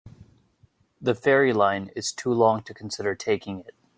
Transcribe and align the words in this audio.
The 0.99 1.13
ferry 1.13 1.53
line 1.53 1.91
is 1.95 2.11
too 2.11 2.33
long 2.33 2.63
to 2.63 2.73
consider 2.73 3.13
taking 3.13 3.59
it. 3.59 3.75